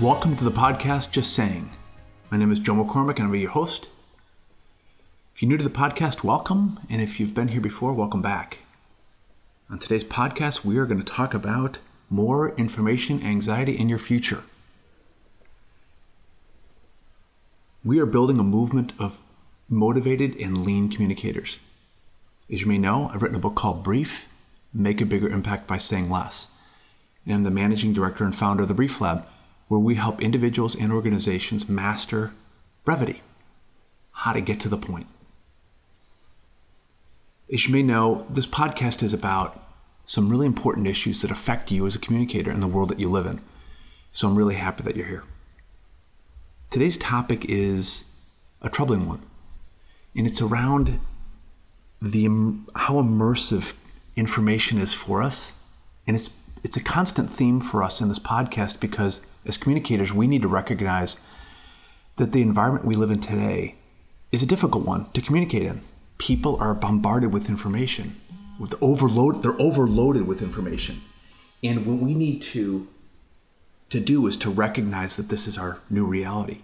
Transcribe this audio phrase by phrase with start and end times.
[0.00, 1.68] Welcome to the podcast Just Saying.
[2.30, 3.90] My name is Joe McCormick and I'll be your host.
[5.34, 6.80] If you're new to the podcast, welcome.
[6.88, 8.60] And if you've been here before, welcome back.
[9.68, 14.44] On today's podcast, we are going to talk about more information anxiety in your future.
[17.84, 19.18] We are building a movement of
[19.68, 21.58] motivated and lean communicators.
[22.50, 24.30] As you may know, I've written a book called Brief
[24.72, 26.50] Make a Bigger Impact by Saying Less.
[27.26, 29.26] And I'm the managing director and founder of the Brief Lab,
[29.70, 32.32] where we help individuals and organizations master
[32.84, 33.22] brevity,
[34.10, 35.06] how to get to the point.
[37.52, 39.62] As you may know, this podcast is about
[40.04, 43.08] some really important issues that affect you as a communicator in the world that you
[43.08, 43.40] live in.
[44.10, 45.22] So I'm really happy that you're here.
[46.68, 48.06] Today's topic is
[48.60, 49.22] a troubling one,
[50.16, 50.98] and it's around
[52.02, 52.24] the
[52.74, 53.76] how immersive
[54.16, 55.54] information is for us,
[56.08, 56.30] and it's
[56.64, 60.48] it's a constant theme for us in this podcast because as communicators, we need to
[60.48, 61.18] recognize
[62.16, 63.76] that the environment we live in today
[64.32, 65.80] is a difficult one to communicate in.
[66.18, 68.16] People are bombarded with information
[68.60, 71.00] with overload they're overloaded with information.
[71.64, 72.86] And what we need to
[73.88, 76.58] to do is to recognize that this is our new reality.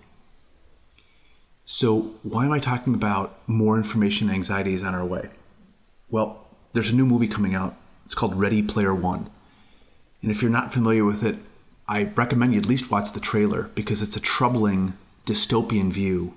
[1.64, 5.30] So why am i talking about more information anxiety is on our way?
[6.10, 7.74] Well there's a new movie coming out.
[8.04, 9.30] It's called ready player one.
[10.22, 11.36] And if you're not familiar with it
[11.88, 16.34] i recommend you at least watch the trailer because it's a troubling dystopian view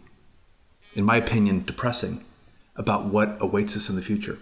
[0.95, 2.23] in my opinion depressing
[2.75, 4.39] about what awaits us in the future.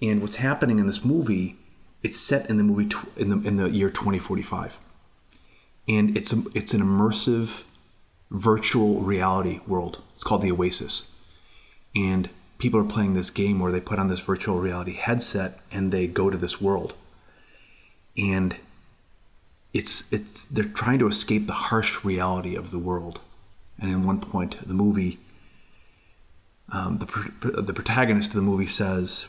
[0.00, 1.56] And what's happening in this movie,
[2.02, 4.80] it's set in the movie tw- in the in the year 2045.
[5.86, 7.64] And it's a, it's an immersive
[8.30, 10.00] virtual reality world.
[10.14, 11.14] It's called the Oasis.
[11.94, 15.92] And people are playing this game where they put on this virtual reality headset and
[15.92, 16.94] they go to this world.
[18.16, 18.56] And
[19.72, 23.20] it's it's they're trying to escape the harsh reality of the world.
[23.80, 25.18] And in one point, the movie
[26.72, 29.28] um, the, the protagonist of the movie says,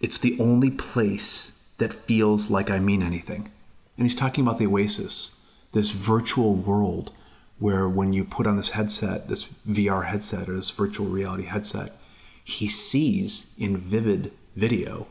[0.00, 3.50] It's the only place that feels like I mean anything.
[3.96, 5.40] And he's talking about the Oasis,
[5.72, 7.12] this virtual world
[7.58, 11.92] where when you put on this headset, this VR headset or this virtual reality headset,
[12.44, 15.06] he sees in vivid video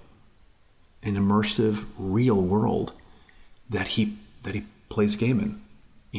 [1.02, 2.94] an immersive real world
[3.70, 5.62] that he that he plays game in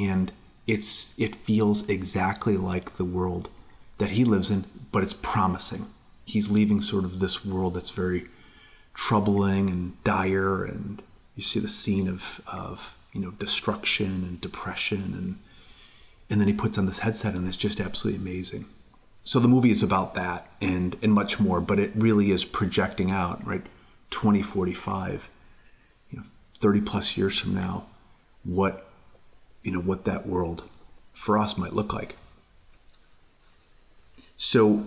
[0.09, 0.33] and
[0.66, 3.50] it's it feels exactly like the world
[3.99, 5.87] that he lives in but it's promising.
[6.27, 8.27] He's leaving sort of this world that's very
[8.94, 11.03] troubling and dire, and
[11.34, 15.39] you see the scene of, of you know destruction and depression, and
[16.31, 18.66] and then he puts on this headset, and it's just absolutely amazing.
[19.25, 23.10] So the movie is about that and and much more, but it really is projecting
[23.10, 23.65] out right,
[24.10, 25.31] 2045,
[26.10, 26.25] you know,
[26.60, 27.87] 30 plus years from now,
[28.44, 28.88] what
[29.62, 30.64] you know what that world
[31.12, 32.16] for us might look like.
[34.36, 34.86] So,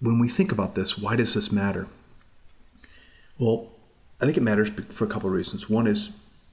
[0.00, 1.88] when we think about this, why does this matter?
[3.38, 3.68] Well,
[4.20, 5.68] I think it matters for a couple of reasons.
[5.70, 6.10] One is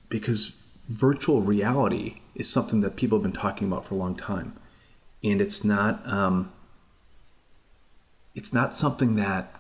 [0.10, 0.56] because
[0.88, 4.56] virtual reality is something that people have been talking about for a long time,
[5.24, 6.52] and it's not um,
[8.36, 9.60] it's not something that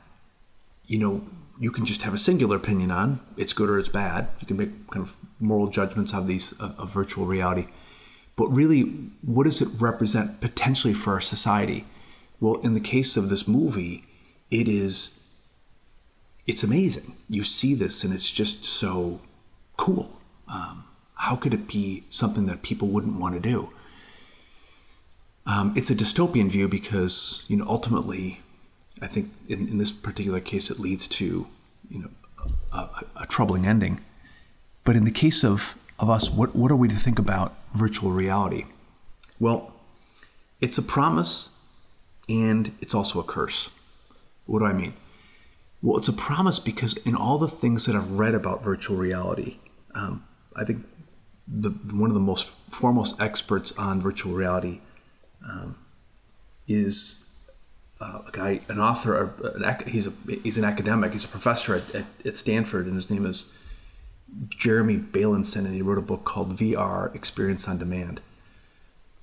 [0.85, 1.25] you know
[1.59, 3.19] you can just have a singular opinion on.
[3.37, 4.29] It's good or it's bad.
[4.39, 7.67] You can make kind of moral judgments of these uh, of virtual reality.
[8.35, 8.81] But really,
[9.21, 11.85] what does it represent potentially for our society?
[12.39, 14.05] Well, in the case of this movie,
[14.49, 15.23] it is
[16.45, 17.15] it's amazing.
[17.29, 19.21] You see this and it's just so
[19.77, 20.19] cool.
[20.47, 20.83] Um,
[21.15, 23.69] how could it be something that people wouldn't want to do?
[25.45, 28.41] Um, it's a dystopian view because you know ultimately,
[29.01, 31.47] I think in, in this particular case it leads to
[31.89, 32.09] you know
[32.71, 32.87] a,
[33.21, 34.01] a, troubling ending.
[34.83, 38.11] But in the case of of us, what, what are we to think about virtual
[38.11, 38.65] reality?
[39.39, 39.73] Well,
[40.59, 41.49] it's a promise
[42.27, 43.69] and it's also a curse.
[44.45, 44.93] What do I mean?
[45.81, 49.57] Well, it's a promise because in all the things that I've read about virtual reality,
[49.93, 50.23] um,
[50.55, 50.85] I think
[51.47, 54.79] the one of the most foremost experts on virtual reality
[55.45, 55.75] um,
[56.67, 57.22] is
[58.03, 59.33] uh, a guy, an author.
[59.55, 61.13] An, he's a he's an academic.
[61.13, 63.53] He's a professor at, at, at Stanford, and his name is
[64.49, 68.19] Jeremy Bailenson, and he wrote a book called VR Experience on Demand.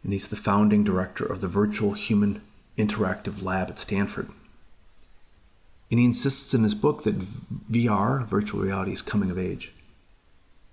[0.03, 2.41] And he's the founding director of the Virtual Human
[2.79, 4.31] Interactive Lab at Stanford.
[5.91, 9.73] And he insists in his book that VR, virtual reality, is coming of age.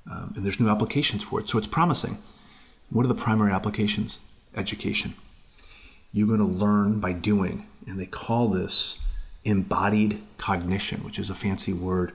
[0.10, 1.50] Um, and there's new applications for it.
[1.50, 2.20] So it's promising.
[2.90, 4.22] What are the primary applications?
[4.56, 5.16] Education.
[6.12, 7.68] You're going to learn by doing.
[7.86, 9.00] And they call this
[9.46, 12.12] embodied cognition, which is a fancy word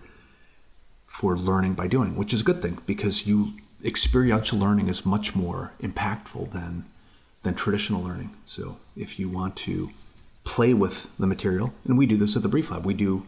[1.06, 3.54] for learning by doing, which is a good thing because you
[3.84, 6.84] experiential learning is much more impactful than
[7.42, 8.30] than traditional learning.
[8.44, 9.90] So if you want to
[10.44, 13.26] play with the material, and we do this at the Brief Lab, we do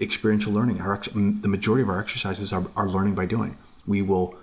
[0.00, 0.80] experiential learning.
[0.80, 3.56] Our the majority of our exercises are, are learning by doing.
[3.86, 4.36] We will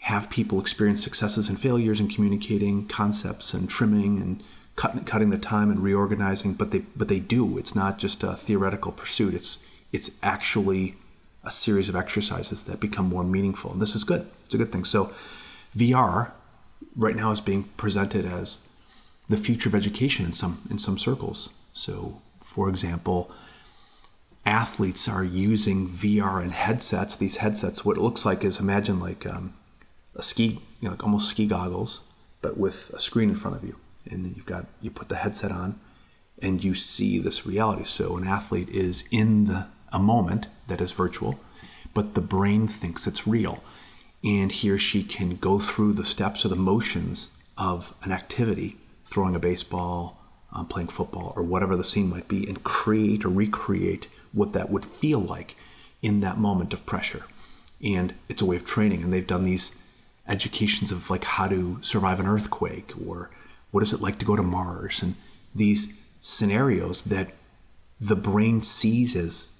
[0.00, 4.42] have people experience successes and failures in communicating concepts and trimming and
[4.78, 6.54] cut, cutting the time and reorganizing.
[6.54, 7.58] But they but they do.
[7.58, 9.34] It's not just a theoretical pursuit.
[9.34, 10.94] It's it's actually
[11.44, 13.72] a series of exercises that become more meaningful.
[13.72, 14.26] And this is good.
[14.44, 14.84] It's a good thing.
[14.84, 15.12] So
[15.76, 16.32] VR
[16.96, 18.66] right now is being presented as
[19.28, 21.50] the future of education in some in some circles.
[21.72, 23.30] So for example,
[24.46, 27.16] athletes are using VR and headsets.
[27.16, 29.54] These headsets, what it looks like is imagine like um,
[30.14, 32.00] a ski, you know, like almost ski goggles,
[32.40, 33.76] but with a screen in front of you,
[34.10, 35.78] and then you've got you put the headset on,
[36.40, 37.84] and you see this reality.
[37.84, 41.40] So an athlete is in the a moment that is virtual,
[41.94, 43.62] but the brain thinks it's real,
[44.22, 48.76] and he or she can go through the steps or the motions of an activity,
[49.04, 50.18] throwing a baseball,
[50.52, 54.70] um, playing football, or whatever the scene might be, and create or recreate what that
[54.70, 55.56] would feel like
[56.02, 57.24] in that moment of pressure.
[57.82, 59.02] And it's a way of training.
[59.02, 59.80] And they've done these
[60.26, 63.30] educations of like how to survive an earthquake or
[63.70, 65.14] what is it like to go to Mars and
[65.54, 67.32] these scenarios that
[68.00, 69.50] the brain sees as,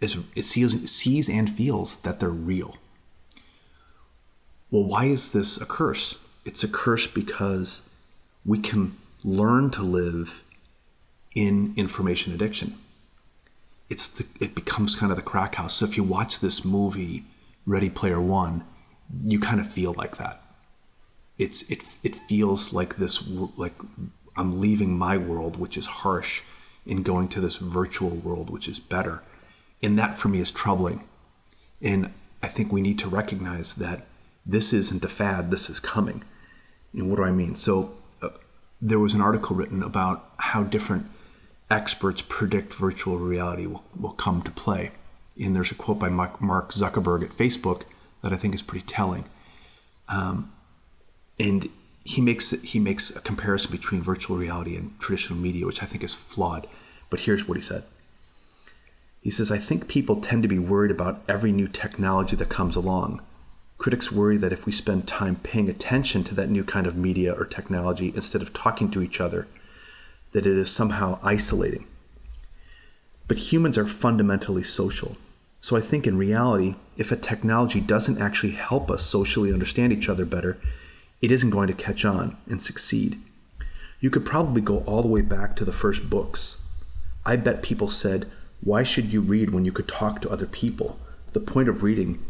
[0.00, 2.76] as it sees, sees and feels that they're real.
[4.70, 6.18] Well, why is this a curse?
[6.44, 7.88] It's a curse because
[8.44, 10.44] we can learn to live
[11.34, 12.74] in information addiction
[13.88, 15.74] it's the, it becomes kind of the crack house.
[15.74, 17.24] So if you watch this movie,
[17.66, 18.64] Ready Player One,
[19.22, 20.42] you kind of feel like that.
[21.38, 23.26] It's it it feels like this
[23.56, 23.74] like
[24.36, 26.42] I'm leaving my world, which is harsh,
[26.86, 29.22] and going to this virtual world, which is better.
[29.82, 31.04] And that for me is troubling.
[31.80, 32.12] And
[32.42, 34.06] I think we need to recognize that
[34.46, 35.50] this isn't a fad.
[35.50, 36.22] This is coming.
[36.92, 37.54] And what do I mean?
[37.54, 37.92] So
[38.22, 38.30] uh,
[38.80, 41.06] there was an article written about how different
[41.70, 44.92] experts predict virtual reality will, will come to play.
[45.40, 47.82] And there's a quote by Mark Zuckerberg at Facebook
[48.22, 49.24] that I think is pretty telling.
[50.08, 50.52] Um,
[51.38, 51.68] and
[52.04, 56.02] he makes he makes a comparison between virtual reality and traditional media, which I think
[56.02, 56.66] is flawed.
[57.10, 57.84] But here's what he said.
[59.20, 62.76] He says, I think people tend to be worried about every new technology that comes
[62.76, 63.20] along.
[63.76, 67.32] Critics worry that if we spend time paying attention to that new kind of media
[67.32, 69.46] or technology instead of talking to each other,
[70.32, 71.86] that it is somehow isolating.
[73.26, 75.16] But humans are fundamentally social.
[75.60, 80.08] So I think in reality, if a technology doesn't actually help us socially understand each
[80.08, 80.58] other better,
[81.20, 83.20] it isn't going to catch on and succeed.
[84.00, 86.60] You could probably go all the way back to the first books.
[87.26, 88.30] I bet people said,
[88.60, 90.98] Why should you read when you could talk to other people?
[91.32, 92.24] The point of reading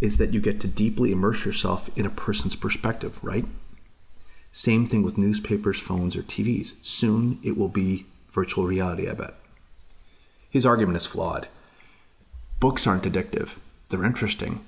[0.00, 3.44] is that you get to deeply immerse yourself in a person's perspective, right?
[4.50, 6.74] Same thing with newspapers, phones, or TVs.
[6.84, 9.34] Soon it will be virtual reality, I bet.
[10.50, 11.46] His argument is flawed.
[12.58, 13.58] Books aren't addictive,
[13.88, 14.64] they're interesting.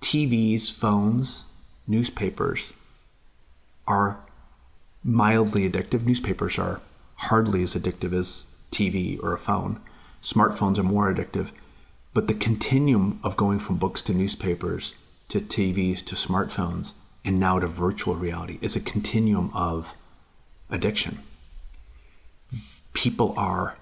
[0.00, 1.44] TVs, phones,
[1.86, 2.72] newspapers
[3.86, 4.20] are
[5.02, 6.04] mildly addictive.
[6.04, 6.80] Newspapers are
[7.16, 9.80] hardly as addictive as TV or a phone.
[10.22, 11.52] Smartphones are more addictive.
[12.12, 14.94] But the continuum of going from books to newspapers
[15.28, 19.94] to TVs to smartphones and now to virtual reality is a continuum of
[20.70, 21.18] addiction.
[22.92, 23.76] People are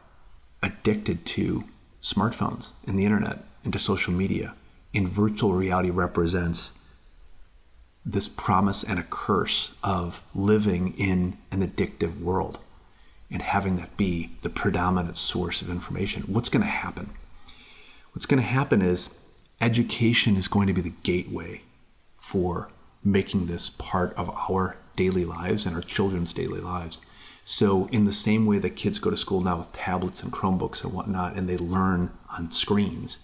[0.62, 1.64] addicted to
[2.02, 4.54] smartphones and the internet and to social media.
[4.94, 6.77] And virtual reality represents
[8.04, 12.58] this promise and a curse of living in an addictive world
[13.30, 16.22] and having that be the predominant source of information.
[16.22, 17.10] What's going to happen?
[18.12, 19.18] What's going to happen is
[19.60, 21.62] education is going to be the gateway
[22.16, 22.70] for
[23.04, 27.00] making this part of our daily lives and our children's daily lives.
[27.44, 30.84] So, in the same way that kids go to school now with tablets and Chromebooks
[30.84, 33.20] and whatnot, and they learn on screens,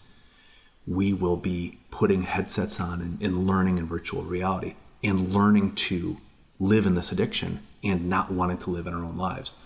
[0.87, 6.19] we will be putting headsets on and, and learning in virtual reality and learning to
[6.59, 9.57] live in this addiction and not wanting to live in our own lives.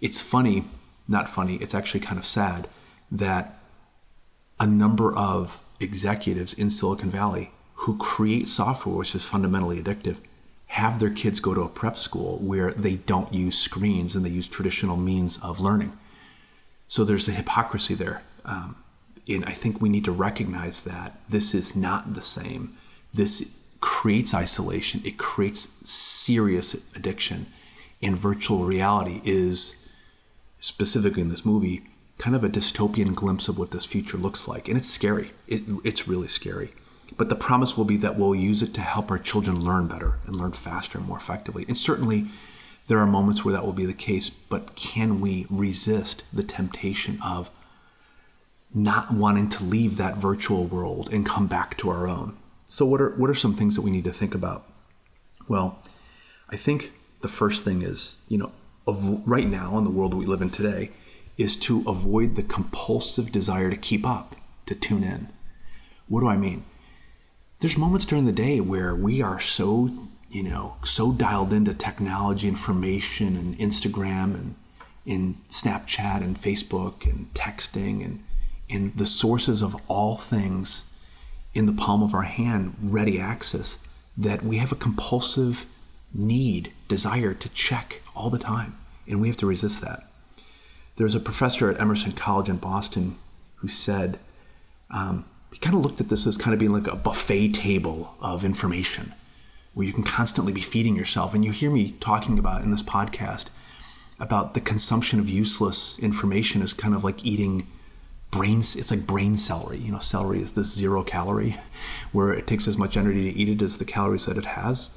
[0.00, 0.64] It's funny,
[1.06, 2.68] not funny, it's actually kind of sad
[3.10, 3.58] that
[4.60, 10.18] a number of executives in Silicon Valley who create software which is fundamentally addictive
[10.68, 14.30] have their kids go to a prep school where they don't use screens and they
[14.30, 15.96] use traditional means of learning.
[16.88, 18.22] So there's a hypocrisy there.
[18.44, 18.76] Um,
[19.28, 22.76] and I think we need to recognize that this is not the same.
[23.12, 27.46] This creates isolation, it creates serious addiction.
[28.00, 29.88] And virtual reality is,
[30.60, 31.82] specifically in this movie,
[32.16, 34.68] kind of a dystopian glimpse of what this future looks like.
[34.68, 35.32] And it's scary.
[35.46, 36.72] It, it's really scary.
[37.16, 40.18] But the promise will be that we'll use it to help our children learn better
[40.26, 41.64] and learn faster and more effectively.
[41.66, 42.26] And certainly,
[42.86, 47.18] there are moments where that will be the case, but can we resist the temptation
[47.22, 47.50] of
[48.74, 52.36] not wanting to leave that virtual world and come back to our own?
[52.68, 54.66] So, what are, what are some things that we need to think about?
[55.48, 55.82] Well,
[56.50, 58.52] I think the first thing is, you know,
[58.86, 60.90] of right now in the world we live in today,
[61.36, 64.34] is to avoid the compulsive desire to keep up,
[64.66, 65.28] to tune in.
[66.08, 66.64] What do I mean?
[67.60, 69.90] There's moments during the day where we are so,
[70.30, 74.54] you know, so dialed into technology, information, and Instagram, and
[75.04, 78.22] in Snapchat and Facebook and texting and
[78.70, 80.90] and the sources of all things
[81.54, 83.78] in the palm of our hand, ready access,
[84.16, 85.66] that we have a compulsive
[86.12, 90.04] need, desire to check all the time, and we have to resist that.
[90.96, 93.16] There's a professor at Emerson College in Boston
[93.56, 94.18] who said
[94.90, 98.14] um, he kind of looked at this as kind of being like a buffet table
[98.20, 99.14] of information
[99.74, 101.34] where you can constantly be feeding yourself.
[101.34, 103.46] And you hear me talking about in this podcast
[104.18, 107.66] about the consumption of useless information is kind of like eating
[108.34, 111.56] it's like brain celery you know celery is this zero calorie
[112.12, 114.90] where it takes as much energy to eat it as the calories that it has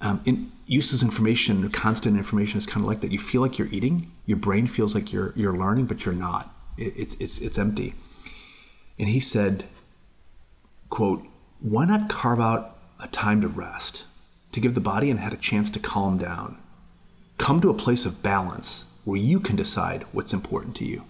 [0.00, 3.10] um, in, useless information, constant information is kind of like that.
[3.10, 6.54] You feel like you're eating, your brain feels like you're you're learning, but you're not.
[6.78, 7.94] It, it's it's it's empty.
[8.98, 9.64] And he said,
[10.88, 11.24] "quote
[11.60, 14.04] Why not carve out a time to rest,
[14.52, 16.56] to give the body and head a chance to calm down,
[17.36, 21.04] come to a place of balance where you can decide what's important to you."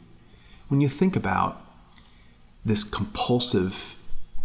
[0.71, 1.63] When you think about
[2.65, 3.97] this compulsive,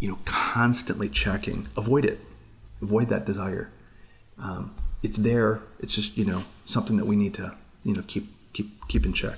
[0.01, 2.20] you know, constantly checking, avoid it.
[2.82, 3.72] Avoid that desire
[4.38, 5.62] um, it's there.
[5.79, 9.13] It's just you know something that we need to you know keep keep keep in
[9.13, 9.38] check.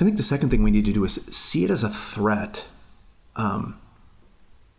[0.00, 2.66] I think the second thing we need to do is see it as a threat.
[3.36, 3.78] Um,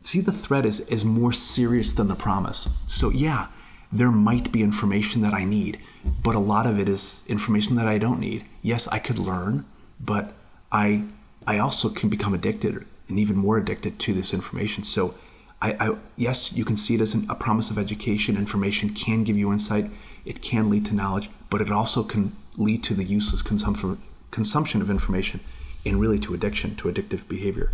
[0.01, 2.67] see the threat as, as more serious than the promise.
[2.87, 3.47] So yeah,
[3.91, 5.79] there might be information that I need,
[6.23, 8.43] but a lot of it is information that I don't need.
[8.61, 9.65] Yes, I could learn,
[10.03, 10.33] but
[10.71, 11.05] I
[11.45, 14.83] I also can become addicted and even more addicted to this information.
[14.83, 15.15] So
[15.61, 18.37] I, I, yes, you can see it as an, a promise of education.
[18.37, 19.85] Information can give you insight.
[20.25, 24.81] It can lead to knowledge, but it also can lead to the useless consumption consumption
[24.81, 25.39] of information,
[25.85, 27.71] and really to addiction, to addictive behavior.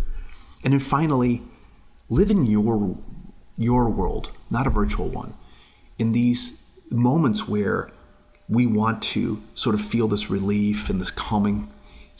[0.62, 1.42] And then finally,
[2.08, 2.98] live in your
[3.56, 5.34] your world, not a virtual one.
[5.98, 7.90] In these moments where
[8.48, 11.68] we want to sort of feel this relief and this calming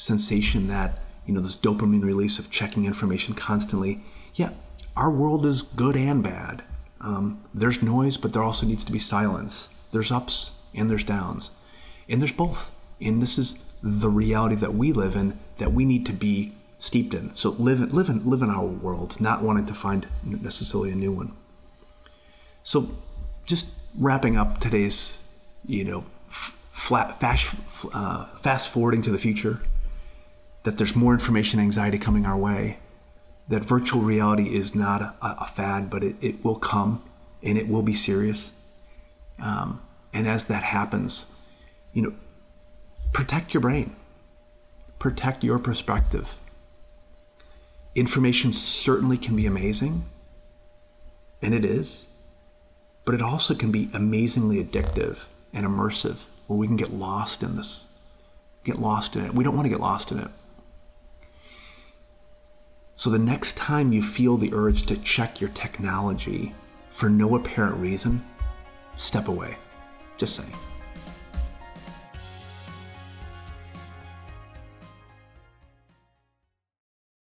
[0.00, 4.02] sensation that you know this dopamine release of checking information constantly.
[4.34, 4.50] Yeah,
[4.96, 6.62] our world is good and bad.
[7.00, 9.68] Um, there's noise, but there also needs to be silence.
[9.92, 11.50] There's ups and there's downs.
[12.08, 12.72] And there's both.
[13.00, 17.14] And this is the reality that we live in that we need to be steeped
[17.14, 17.34] in.
[17.34, 21.12] So live, live, in, live in our world, not wanting to find necessarily a new
[21.12, 21.32] one.
[22.62, 22.90] So
[23.46, 25.22] just wrapping up today's,
[25.66, 27.56] you know, flat, fast,
[27.94, 29.60] uh, fast forwarding to the future,
[30.62, 32.78] that there's more information anxiety coming our way
[33.50, 37.02] that virtual reality is not a, a fad, but it, it will come
[37.42, 38.52] and it will be serious.
[39.42, 39.82] Um,
[40.14, 41.34] and as that happens,
[41.92, 42.12] you know,
[43.12, 43.96] protect your brain,
[45.00, 46.36] protect your perspective.
[47.96, 50.04] Information certainly can be amazing,
[51.42, 52.06] and it is,
[53.04, 57.56] but it also can be amazingly addictive and immersive, where we can get lost in
[57.56, 57.88] this,
[58.62, 59.34] get lost in it.
[59.34, 60.28] We don't want to get lost in it.
[63.00, 66.54] So the next time you feel the urge to check your technology
[66.88, 68.22] for no apparent reason,
[68.98, 69.56] step away.
[70.18, 70.52] Just saying.